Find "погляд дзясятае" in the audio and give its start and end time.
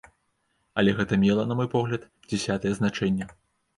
1.75-2.73